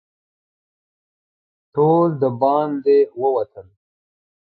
[1.73, 3.67] ټول د باندې ووتل.